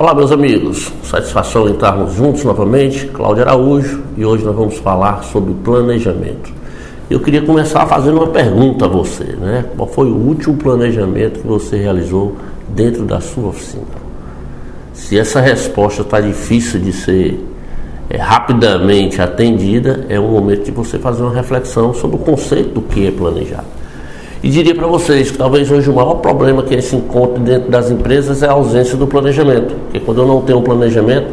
Olá, 0.00 0.14
meus 0.14 0.30
amigos. 0.30 0.92
Satisfação 1.02 1.68
em 1.68 1.72
estarmos 1.72 2.14
juntos 2.14 2.44
novamente. 2.44 3.08
Cláudio 3.08 3.42
Araújo 3.42 4.00
e 4.16 4.24
hoje 4.24 4.44
nós 4.44 4.54
vamos 4.54 4.78
falar 4.78 5.24
sobre 5.24 5.52
planejamento. 5.54 6.52
Eu 7.10 7.18
queria 7.18 7.42
começar 7.42 7.84
fazendo 7.84 8.18
uma 8.18 8.28
pergunta 8.28 8.84
a 8.84 8.88
você, 8.88 9.24
né? 9.24 9.64
Qual 9.76 9.88
foi 9.88 10.08
o 10.08 10.14
último 10.14 10.56
planejamento 10.56 11.40
que 11.40 11.46
você 11.48 11.78
realizou 11.78 12.36
dentro 12.68 13.04
da 13.04 13.20
sua 13.20 13.48
oficina? 13.48 13.82
Se 14.92 15.18
essa 15.18 15.40
resposta 15.40 16.02
está 16.02 16.20
difícil 16.20 16.78
de 16.78 16.92
ser 16.92 17.44
é, 18.08 18.18
rapidamente 18.18 19.20
atendida, 19.20 20.06
é 20.08 20.20
um 20.20 20.30
momento 20.30 20.62
de 20.62 20.70
você 20.70 20.96
fazer 20.96 21.24
uma 21.24 21.34
reflexão 21.34 21.92
sobre 21.92 22.14
o 22.14 22.20
conceito 22.20 22.74
do 22.74 22.82
que 22.82 23.08
é 23.08 23.10
planejar. 23.10 23.64
E 24.42 24.48
diria 24.48 24.74
para 24.74 24.86
vocês 24.86 25.32
que 25.32 25.38
talvez 25.38 25.70
hoje 25.70 25.90
o 25.90 25.94
maior 25.94 26.14
problema 26.14 26.62
que 26.62 26.80
se 26.80 26.94
encontra 26.94 27.40
dentro 27.40 27.70
das 27.70 27.90
empresas 27.90 28.42
é 28.42 28.46
a 28.46 28.52
ausência 28.52 28.96
do 28.96 29.06
planejamento. 29.06 29.74
Porque 29.74 29.98
quando 30.00 30.22
eu 30.22 30.28
não 30.28 30.40
tenho 30.42 30.58
um 30.58 30.62
planejamento, 30.62 31.26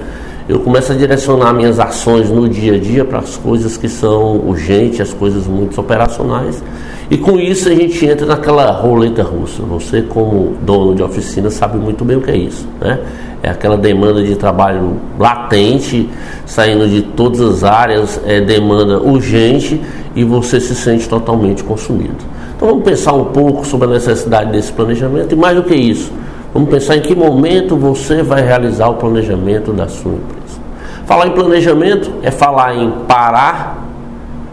eu 0.49 0.59
começo 0.59 0.91
a 0.91 0.95
direcionar 0.95 1.53
minhas 1.53 1.79
ações 1.79 2.31
no 2.31 2.49
dia 2.49 2.75
a 2.75 2.79
dia 2.79 3.05
para 3.05 3.19
as 3.19 3.37
coisas 3.37 3.77
que 3.77 3.87
são 3.87 4.37
urgentes, 4.37 5.01
as 5.01 5.13
coisas 5.13 5.45
muito 5.45 5.79
operacionais. 5.79 6.63
E 7.09 7.17
com 7.17 7.39
isso 7.39 7.69
a 7.69 7.75
gente 7.75 8.03
entra 8.03 8.25
naquela 8.25 8.71
roleta 8.71 9.21
russa. 9.21 9.61
Você, 9.63 10.01
como 10.01 10.55
dono 10.61 10.95
de 10.95 11.03
oficina, 11.03 11.51
sabe 11.51 11.77
muito 11.77 12.03
bem 12.03 12.17
o 12.17 12.21
que 12.21 12.31
é 12.31 12.37
isso. 12.37 12.67
Né? 12.81 12.99
É 13.43 13.49
aquela 13.49 13.77
demanda 13.77 14.23
de 14.23 14.35
trabalho 14.35 14.97
latente, 15.19 16.09
saindo 16.47 16.87
de 16.87 17.03
todas 17.03 17.39
as 17.39 17.63
áreas, 17.63 18.19
é 18.25 18.41
demanda 18.41 18.99
urgente 18.99 19.79
e 20.15 20.23
você 20.23 20.59
se 20.59 20.73
sente 20.73 21.07
totalmente 21.07 21.63
consumido. 21.63 22.17
Então 22.55 22.69
vamos 22.69 22.83
pensar 22.83 23.13
um 23.13 23.25
pouco 23.25 23.65
sobre 23.65 23.87
a 23.87 23.91
necessidade 23.91 24.51
desse 24.51 24.71
planejamento 24.71 25.33
e 25.33 25.35
mais 25.35 25.55
do 25.57 25.63
que 25.63 25.75
isso, 25.75 26.11
vamos 26.53 26.69
pensar 26.69 26.95
em 26.95 27.01
que 27.01 27.13
momento 27.13 27.75
você 27.75 28.23
vai 28.23 28.41
realizar 28.41 28.87
o 28.87 28.93
planejamento 28.95 29.73
da 29.73 29.87
sua 29.87 30.13
empresa. 30.13 30.59
Falar 31.05 31.27
em 31.27 31.31
planejamento 31.31 32.11
é 32.23 32.31
falar 32.31 32.75
em 32.75 32.89
parar, 33.07 33.85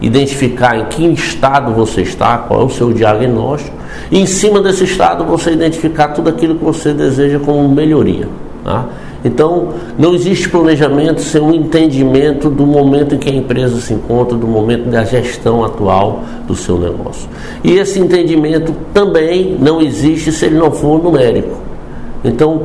identificar 0.01 0.77
em 0.77 0.85
que 0.85 1.05
estado 1.13 1.73
você 1.73 2.01
está, 2.01 2.39
qual 2.39 2.61
é 2.61 2.63
o 2.65 2.69
seu 2.69 2.91
diagnóstico, 2.91 3.75
e 4.11 4.19
em 4.19 4.25
cima 4.25 4.61
desse 4.61 4.83
estado 4.83 5.23
você 5.23 5.51
identificar 5.51 6.09
tudo 6.09 6.29
aquilo 6.29 6.55
que 6.55 6.63
você 6.63 6.93
deseja 6.93 7.39
como 7.39 7.67
melhoria. 7.69 8.27
Tá? 8.63 8.87
Então, 9.25 9.69
não 9.97 10.13
existe 10.13 10.49
planejamento 10.49 11.21
sem 11.21 11.41
um 11.41 11.53
entendimento 11.53 12.49
do 12.49 12.65
momento 12.65 13.15
em 13.15 13.17
que 13.17 13.29
a 13.29 13.33
empresa 13.33 13.79
se 13.79 13.93
encontra, 13.93 14.37
do 14.37 14.47
momento 14.47 14.89
da 14.89 15.03
gestão 15.03 15.63
atual 15.63 16.23
do 16.47 16.55
seu 16.55 16.77
negócio. 16.77 17.29
E 17.63 17.73
esse 17.73 17.99
entendimento 17.99 18.73
também 18.93 19.57
não 19.59 19.81
existe 19.81 20.31
se 20.31 20.45
ele 20.45 20.55
não 20.55 20.71
for 20.71 21.01
numérico. 21.01 21.57
Então, 22.23 22.63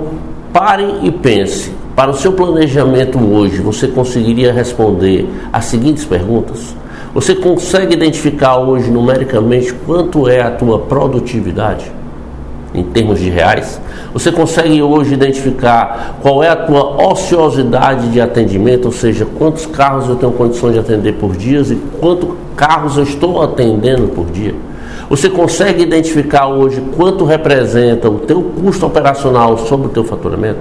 pare 0.52 0.86
e 1.02 1.10
pense. 1.10 1.72
Para 1.96 2.12
o 2.12 2.14
seu 2.14 2.32
planejamento 2.32 3.18
hoje, 3.18 3.60
você 3.60 3.88
conseguiria 3.88 4.52
responder 4.52 5.28
as 5.52 5.64
seguintes 5.64 6.04
perguntas? 6.04 6.76
Você 7.12 7.34
consegue 7.34 7.94
identificar 7.94 8.58
hoje 8.58 8.88
numericamente 8.88 9.74
quanto 9.86 10.28
é 10.28 10.40
a 10.40 10.50
tua 10.50 10.78
produtividade? 10.78 11.97
Em 12.74 12.82
termos 12.82 13.18
de 13.18 13.30
reais? 13.30 13.80
Você 14.12 14.32
consegue 14.32 14.82
hoje 14.82 15.14
identificar 15.14 16.18
qual 16.22 16.42
é 16.42 16.48
a 16.48 16.56
tua 16.56 17.10
ociosidade 17.10 18.08
de 18.10 18.20
atendimento, 18.20 18.86
ou 18.86 18.92
seja, 18.92 19.26
quantos 19.38 19.66
carros 19.66 20.08
eu 20.08 20.16
tenho 20.16 20.32
condições 20.32 20.72
de 20.74 20.78
atender 20.78 21.14
por 21.14 21.36
dia 21.36 21.60
e 21.60 21.76
quantos 22.00 22.30
carros 22.56 22.96
eu 22.96 23.04
estou 23.04 23.42
atendendo 23.42 24.08
por 24.08 24.26
dia? 24.26 24.54
Você 25.08 25.30
consegue 25.30 25.82
identificar 25.82 26.48
hoje 26.48 26.82
quanto 26.94 27.24
representa 27.24 28.10
o 28.10 28.18
teu 28.18 28.42
custo 28.42 28.84
operacional 28.84 29.56
sobre 29.56 29.86
o 29.86 29.90
teu 29.90 30.04
faturamento? 30.04 30.60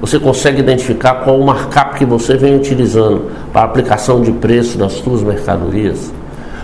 Você 0.00 0.18
consegue 0.18 0.60
identificar 0.60 1.16
qual 1.16 1.38
o 1.38 1.44
markup 1.44 1.96
que 1.96 2.04
você 2.04 2.36
vem 2.36 2.56
utilizando 2.56 3.30
para 3.52 3.62
aplicação 3.62 4.20
de 4.20 4.30
preço 4.32 4.78
das 4.78 4.92
suas 4.92 5.22
mercadorias? 5.22 6.12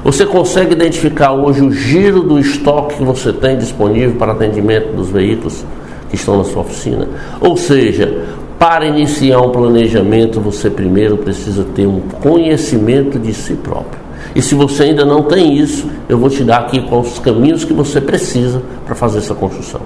Você 0.05 0.27
consegue 0.27 0.73
identificar 0.73 1.33
hoje 1.33 1.63
o 1.63 1.71
giro 1.71 2.23
do 2.23 2.37
estoque 2.37 2.97
que 2.97 3.05
você 3.05 3.33
tem 3.33 3.57
disponível 3.57 4.17
para 4.17 4.33
atendimento 4.33 4.97
dos 4.97 5.11
veículos 5.11 5.65
que 6.11 6.17
estão 6.17 6.39
na 6.39 6.45
sua 6.45 6.63
oficina? 6.63 7.07
Ou 7.41 7.57
seja, 7.57 8.25
para 8.59 8.85
iniciar 8.85 9.41
um 9.41 9.51
planejamento, 9.51 10.41
você 10.41 10.69
primeiro 10.69 11.17
precisa 11.17 11.65
ter 11.73 11.87
um 11.87 12.01
conhecimento 12.01 13.17
de 13.17 13.33
si 13.33 13.55
próprio. 13.55 14.01
E 14.35 14.43
se 14.43 14.57
você 14.57 14.85
ainda 14.85 15.05
não 15.05 15.23
tem 15.23 15.57
isso, 15.57 15.89
eu 16.09 16.19
vou 16.19 16.29
te 16.29 16.43
dar 16.43 16.59
aqui 16.59 16.81
quais 16.83 17.13
os 17.13 17.19
caminhos 17.21 17.65
que 17.65 17.73
você 17.73 18.01
precisa 18.01 18.61
para 18.85 18.97
fazer 18.97 19.19
essa 19.19 19.37
construção. 19.37 19.83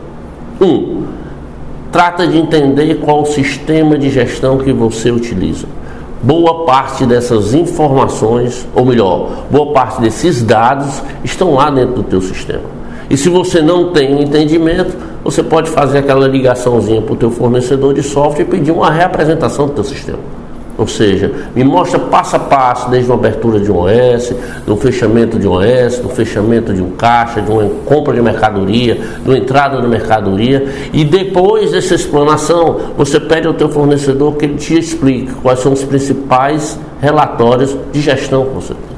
Um, 0.58 1.02
trata 1.92 2.26
de 2.26 2.38
entender 2.38 2.94
qual 2.96 3.20
o 3.20 3.26
sistema 3.26 3.98
de 3.98 4.08
gestão 4.08 4.56
que 4.56 4.72
você 4.72 5.10
utiliza 5.10 5.66
boa 6.22 6.64
parte 6.64 7.04
dessas 7.04 7.54
informações, 7.54 8.66
ou 8.74 8.84
melhor, 8.84 9.44
boa 9.50 9.72
parte 9.72 10.00
desses 10.00 10.42
dados 10.42 11.02
estão 11.22 11.54
lá 11.54 11.70
dentro 11.70 11.94
do 11.94 12.02
teu 12.02 12.20
sistema. 12.20 12.76
E 13.08 13.16
se 13.16 13.28
você 13.28 13.62
não 13.62 13.92
tem 13.92 14.14
o 14.14 14.18
um 14.18 14.22
entendimento, 14.22 14.96
você 15.22 15.42
pode 15.42 15.70
fazer 15.70 15.98
aquela 15.98 16.26
ligaçãozinha 16.26 17.02
para 17.02 17.14
o 17.14 17.16
teu 17.16 17.30
fornecedor 17.30 17.94
de 17.94 18.02
software 18.02 18.42
e 18.42 18.46
pedir 18.46 18.72
uma 18.72 18.90
reapresentação 18.90 19.66
do 19.66 19.74
teu 19.74 19.84
sistema. 19.84 20.35
Ou 20.78 20.86
seja, 20.86 21.32
me 21.54 21.64
mostra 21.64 21.98
passo 21.98 22.36
a 22.36 22.38
passo, 22.38 22.90
desde 22.90 23.10
uma 23.10 23.16
abertura 23.16 23.58
de 23.58 23.72
um 23.72 23.78
OS, 23.78 24.34
do 24.66 24.76
fechamento 24.76 25.38
de 25.38 25.48
um 25.48 25.52
OS, 25.52 25.98
do 25.98 26.08
fechamento 26.10 26.72
de 26.74 26.82
um 26.82 26.90
caixa, 26.90 27.40
de 27.40 27.50
uma 27.50 27.64
compra 27.84 28.14
de 28.14 28.20
mercadoria, 28.20 28.94
de 28.94 29.28
uma 29.28 29.38
entrada 29.38 29.80
de 29.80 29.88
mercadoria. 29.88 30.66
E 30.92 31.02
depois 31.04 31.72
dessa 31.72 31.94
explanação, 31.94 32.78
você 32.96 33.18
pede 33.18 33.46
ao 33.46 33.54
teu 33.54 33.70
fornecedor 33.70 34.36
que 34.36 34.44
ele 34.44 34.56
te 34.56 34.78
explique 34.78 35.32
quais 35.42 35.60
são 35.60 35.72
os 35.72 35.82
principais 35.82 36.78
relatórios 37.00 37.74
de 37.90 38.00
gestão 38.00 38.44
que 38.44 38.54
você 38.54 38.74
tem. 38.74 38.96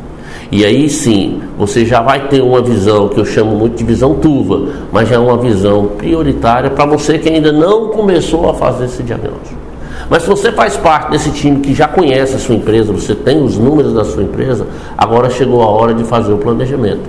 E 0.51 0.65
aí 0.65 0.89
sim, 0.89 1.43
você 1.59 1.85
já 1.85 2.01
vai 2.01 2.27
ter 2.27 2.41
uma 2.41 2.63
visão 2.63 3.09
que 3.09 3.21
eu 3.21 3.25
chamo 3.25 3.55
muito 3.55 3.77
de 3.77 3.85
visão 3.85 4.15
turva, 4.15 4.73
mas 4.91 5.09
já 5.09 5.17
é 5.17 5.19
uma 5.19 5.37
visão 5.37 5.89
prioritária 5.99 6.71
para 6.71 6.87
você 6.87 7.19
que 7.19 7.29
ainda 7.29 7.53
não 7.53 7.89
começou 7.89 8.49
a 8.49 8.55
fazer 8.55 8.87
esse 8.87 9.03
diagnóstico. 9.03 9.68
Mas 10.11 10.23
se 10.23 10.29
você 10.29 10.51
faz 10.51 10.77
parte 10.77 11.11
desse 11.11 11.31
time 11.31 11.61
que 11.61 11.75
já 11.75 11.87
conhece 11.87 12.35
a 12.35 12.39
sua 12.39 12.55
empresa, 12.55 12.93
você 12.93 13.15
tem 13.15 13.43
os 13.43 13.59
números 13.59 13.93
da 13.93 14.05
sua 14.05 14.23
empresa, 14.23 14.67
agora 14.97 15.29
chegou 15.29 15.63
a 15.63 15.67
hora 15.67 15.93
de 15.93 16.05
fazer 16.05 16.33
o 16.33 16.39
planejamento. 16.39 17.03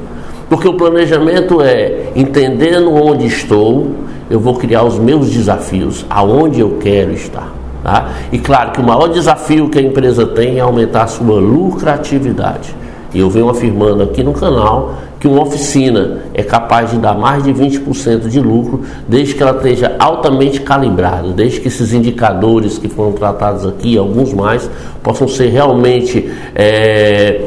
Porque 0.49 0.67
o 0.67 0.73
planejamento 0.73 1.61
é 1.61 2.11
entendendo 2.15 2.93
onde 2.93 3.25
estou, 3.27 3.91
eu 4.29 4.39
vou 4.39 4.55
criar 4.55 4.83
os 4.83 4.97
meus 4.97 5.29
desafios, 5.29 6.05
aonde 6.09 6.59
eu 6.59 6.77
quero 6.79 7.13
estar. 7.13 7.53
Tá? 7.83 8.09
E 8.31 8.37
claro 8.37 8.71
que 8.71 8.81
o 8.81 8.83
maior 8.83 9.07
desafio 9.07 9.69
que 9.69 9.79
a 9.79 9.81
empresa 9.81 10.25
tem 10.25 10.57
é 10.57 10.59
aumentar 10.59 11.03
a 11.03 11.07
sua 11.07 11.39
lucratividade. 11.39 12.75
E 13.13 13.19
eu 13.19 13.29
venho 13.29 13.49
afirmando 13.49 14.03
aqui 14.03 14.23
no 14.23 14.33
canal 14.33 14.95
que 15.19 15.27
uma 15.27 15.41
oficina 15.41 16.19
é 16.33 16.41
capaz 16.43 16.91
de 16.91 16.97
dar 16.97 17.13
mais 17.13 17.43
de 17.43 17.53
20% 17.53 18.29
de 18.29 18.39
lucro 18.39 18.83
desde 19.07 19.35
que 19.35 19.43
ela 19.43 19.57
esteja 19.57 19.95
altamente 19.99 20.61
calibrada, 20.61 21.29
desde 21.33 21.59
que 21.59 21.67
esses 21.67 21.91
indicadores 21.91 22.77
que 22.77 22.87
foram 22.87 23.11
tratados 23.11 23.65
aqui, 23.65 23.97
alguns 23.97 24.33
mais, 24.33 24.69
possam 25.03 25.27
ser 25.27 25.49
realmente 25.49 26.31
é, 26.55 27.45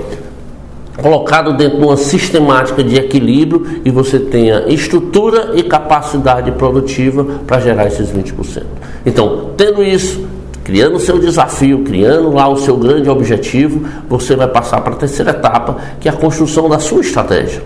colocados 1.01 1.57
dentro 1.57 1.79
de 1.79 1.85
uma 1.85 1.97
sistemática 1.97 2.85
de 2.85 2.97
equilíbrio 2.97 3.81
e 3.85 3.91
você 3.91 4.19
tenha 4.19 4.65
estrutura 4.69 5.53
e 5.55 5.63
capacidade 5.63 6.51
produtiva 6.53 7.25
para 7.47 7.61
gerar 7.61 7.87
esses 7.87 8.11
20%. 8.11 8.63
Então, 9.07 9.51
tendo 9.57 9.83
isso, 9.83 10.27
criando 10.65 10.97
o 10.97 11.01
seu 11.01 11.19
desafio, 11.19 11.83
criando 11.85 12.33
lá 12.33 12.49
o 12.49 12.57
seu 12.57 12.77
grande 12.77 13.09
objetivo, 13.09 13.87
você 14.09 14.37
vai 14.37 14.49
passar 14.49 14.81
para 14.81 14.95
a 14.95 14.97
terceira 14.97 15.31
etapa, 15.31 15.77
que 16.01 16.09
é 16.09 16.13
a 16.13 16.15
construção 16.15 16.69
da 16.69 16.79
sua 16.79 17.01
estratégia. 17.01 17.63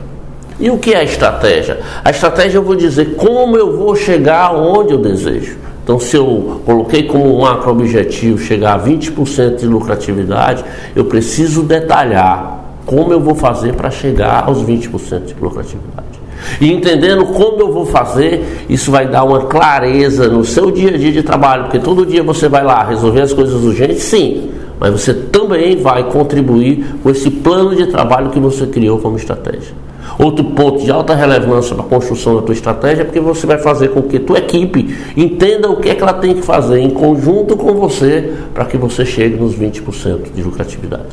E 0.59 0.71
o 0.71 0.79
que 0.79 0.95
é 0.95 0.99
a 0.99 1.05
estratégia? 1.05 1.81
A 2.03 2.11
estratégia 2.11 2.59
eu 2.59 2.63
vou 2.63 2.75
dizer 2.75 3.17
como 3.17 3.57
eu 3.57 3.77
vou 3.77 3.95
chegar 3.95 4.55
onde 4.55 4.93
eu 4.93 4.99
desejo. 4.99 5.57
Então, 5.85 6.01
se 6.01 6.17
eu 6.17 6.63
coloquei 6.65 7.05
como 7.05 7.43
macro 7.43 7.71
objetivo 7.71 8.39
chegar 8.39 8.75
a 8.75 8.79
20% 8.83 9.57
de 9.57 9.67
lucratividade, 9.67 10.65
eu 10.97 11.05
preciso 11.05 11.63
detalhar 11.63 12.65
como 12.85 13.13
eu 13.13 13.21
vou 13.21 13.35
fazer 13.35 13.75
para 13.75 13.91
chegar 13.91 14.45
aos 14.47 14.65
20% 14.65 15.27
de 15.27 15.35
lucratividade. 15.41 16.16
E 16.61 16.73
entendendo 16.73 17.25
como 17.27 17.61
eu 17.61 17.73
vou 17.73 17.87
fazer, 17.87 18.65
isso 18.69 18.91
vai 18.91 19.07
dar 19.07 19.25
uma 19.25 19.47
clareza 19.47 20.29
no 20.29 20.45
seu 20.45 20.71
dia 20.71 20.91
a 20.91 20.97
dia 20.97 21.13
de 21.13 21.23
trabalho, 21.23 21.65
porque 21.65 21.79
todo 21.79 22.07
dia 22.07 22.23
você 22.23 22.49
vai 22.49 22.65
lá 22.65 22.85
resolver 22.85 23.23
as 23.23 23.33
coisas 23.33 23.63
urgentes, 23.63 24.03
sim, 24.03 24.51
mas 24.79 24.93
você 24.93 25.15
também 25.15 25.77
vai 25.77 26.05
contribuir 26.05 26.85
com 27.03 27.11
esse 27.11 27.31
plano 27.31 27.75
de 27.75 27.87
trabalho 27.87 28.31
que 28.31 28.39
você 28.39 28.67
criou 28.67 28.99
como 28.99 29.17
estratégia. 29.17 29.87
Outro 30.19 30.45
ponto 30.45 30.83
de 30.83 30.91
alta 30.91 31.15
relevância 31.15 31.75
para 31.75 31.85
a 31.85 31.89
construção 31.89 32.37
da 32.37 32.43
tua 32.43 32.55
estratégia 32.55 33.03
é 33.03 33.05
porque 33.05 33.21
você 33.21 33.47
vai 33.47 33.59
fazer 33.59 33.89
com 33.89 34.03
que 34.03 34.19
tua 34.19 34.39
equipe 34.39 34.97
entenda 35.17 35.69
o 35.69 35.77
que 35.77 35.91
é 35.91 35.95
que 35.95 36.03
ela 36.03 36.15
tem 36.15 36.35
que 36.35 36.43
fazer 36.43 36.79
em 36.79 36.91
conjunto 36.91 37.57
com 37.57 37.75
você 37.75 38.33
para 38.55 38.65
que 38.65 38.77
você 38.79 39.05
chegue 39.05 39.37
nos 39.37 39.55
20% 39.55 40.33
de 40.35 40.43
lucratividade. 40.43 41.05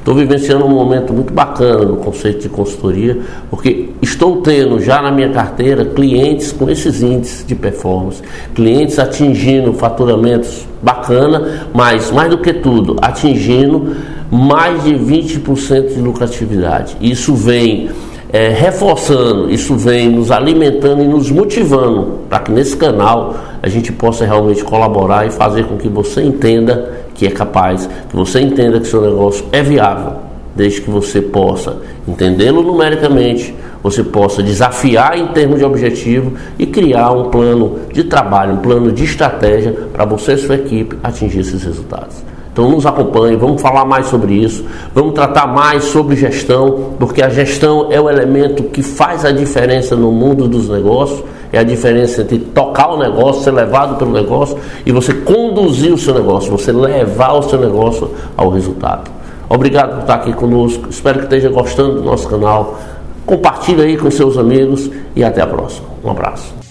Estou 0.00 0.14
vivenciando 0.14 0.64
um 0.64 0.70
momento 0.70 1.12
muito 1.12 1.30
bacana 1.30 1.84
no 1.84 1.98
conceito 1.98 2.40
de 2.40 2.48
consultoria, 2.48 3.18
porque 3.50 3.90
estou 4.00 4.40
tendo 4.40 4.80
já 4.80 5.02
na 5.02 5.12
minha 5.12 5.28
carteira 5.28 5.84
clientes 5.84 6.52
com 6.52 6.70
esses 6.70 7.02
índices 7.02 7.46
de 7.46 7.54
performance, 7.54 8.22
clientes 8.54 8.98
atingindo 8.98 9.74
faturamentos 9.74 10.66
bacana, 10.82 11.66
mas 11.74 12.10
mais 12.10 12.30
do 12.30 12.38
que 12.38 12.54
tudo, 12.54 12.96
atingindo 13.02 13.94
mais 14.30 14.82
de 14.84 14.94
20% 14.94 15.94
de 15.94 16.00
lucratividade. 16.00 16.96
Isso 16.98 17.34
vem 17.34 17.90
é, 18.32 18.48
reforçando, 18.48 19.50
isso 19.50 19.76
vem 19.76 20.08
nos 20.08 20.30
alimentando 20.30 21.02
e 21.02 21.08
nos 21.08 21.30
motivando 21.30 22.20
para 22.28 22.40
que 22.40 22.52
nesse 22.52 22.76
canal 22.76 23.36
a 23.62 23.68
gente 23.68 23.92
possa 23.92 24.24
realmente 24.24 24.62
colaborar 24.62 25.26
e 25.26 25.30
fazer 25.30 25.64
com 25.64 25.76
que 25.76 25.88
você 25.88 26.22
entenda 26.22 26.92
que 27.14 27.26
é 27.26 27.30
capaz, 27.30 27.88
que 28.08 28.16
você 28.16 28.40
entenda 28.40 28.78
que 28.80 28.86
seu 28.86 29.02
negócio 29.02 29.44
é 29.52 29.62
viável, 29.62 30.12
desde 30.54 30.80
que 30.80 30.90
você 30.90 31.20
possa 31.20 31.76
entendê-lo 32.06 32.62
numericamente, 32.62 33.54
você 33.82 34.04
possa 34.04 34.42
desafiar 34.42 35.18
em 35.18 35.28
termos 35.28 35.58
de 35.58 35.64
objetivo 35.64 36.34
e 36.58 36.66
criar 36.66 37.10
um 37.12 37.30
plano 37.30 37.80
de 37.92 38.04
trabalho, 38.04 38.54
um 38.54 38.58
plano 38.58 38.92
de 38.92 39.04
estratégia 39.04 39.72
para 39.92 40.04
você 40.04 40.34
e 40.34 40.38
sua 40.38 40.54
equipe 40.54 40.96
atingir 41.02 41.40
esses 41.40 41.62
resultados. 41.64 42.22
Então 42.52 42.68
nos 42.68 42.84
acompanhe, 42.84 43.36
vamos 43.36 43.62
falar 43.62 43.84
mais 43.84 44.06
sobre 44.06 44.34
isso, 44.34 44.64
vamos 44.92 45.14
tratar 45.14 45.46
mais 45.46 45.84
sobre 45.84 46.16
gestão, 46.16 46.94
porque 46.98 47.22
a 47.22 47.28
gestão 47.28 47.88
é 47.90 48.00
o 48.00 48.10
elemento 48.10 48.64
que 48.64 48.82
faz 48.82 49.24
a 49.24 49.30
diferença 49.30 49.94
no 49.94 50.10
mundo 50.10 50.48
dos 50.48 50.68
negócios, 50.68 51.22
é 51.52 51.58
a 51.58 51.62
diferença 51.62 52.22
entre 52.22 52.38
tocar 52.38 52.92
o 52.92 52.98
negócio, 52.98 53.42
ser 53.42 53.52
levado 53.52 53.96
pelo 53.96 54.12
negócio 54.12 54.58
e 54.84 54.92
você 54.92 55.14
conduzir 55.14 55.92
o 55.92 55.98
seu 55.98 56.14
negócio, 56.14 56.50
você 56.50 56.72
levar 56.72 57.34
o 57.34 57.42
seu 57.42 57.58
negócio 57.58 58.10
ao 58.36 58.50
resultado. 58.50 59.10
Obrigado 59.48 59.94
por 59.94 60.00
estar 60.00 60.14
aqui 60.14 60.32
conosco, 60.32 60.88
espero 60.90 61.18
que 61.18 61.24
esteja 61.24 61.48
gostando 61.48 61.94
do 61.96 62.02
nosso 62.02 62.28
canal. 62.28 62.78
Compartilhe 63.26 63.82
aí 63.82 63.96
com 63.96 64.10
seus 64.10 64.36
amigos 64.36 64.90
e 65.14 65.22
até 65.22 65.40
a 65.40 65.46
próxima. 65.46 65.88
Um 66.04 66.10
abraço. 66.10 66.69